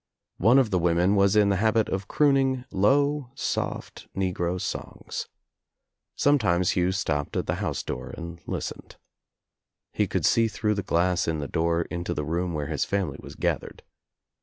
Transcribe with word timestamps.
One 0.39 0.57
of 0.57 0.71
the 0.71 0.79
women 0.79 1.15
was 1.15 1.35
in 1.35 1.49
the 1.49 1.57
habit 1.57 1.87
of 1.87 2.07
crooning 2.07 2.65
low 2.71 3.29
soft 3.35 4.07
negro 4.15 4.59
songs. 4.59 5.27
Sometimes 6.15 6.71
Hugh 6.71 6.91
stopped 6.91 7.37
at 7.37 7.45
the 7.45 7.57
house 7.61 7.83
door 7.83 8.09
and 8.17 8.41
listened. 8.47 8.95
He 9.93 10.07
could 10.07 10.25
see 10.25 10.47
through 10.47 10.73
the 10.73 10.81
glass 10.81 11.27
In 11.27 11.37
the 11.37 11.47
door 11.47 11.83
into 11.83 12.15
the 12.15 12.25
room 12.25 12.55
where 12.55 12.65
his 12.65 12.83
family 12.83 13.19
was 13.21 13.35
gathered. 13.35 13.83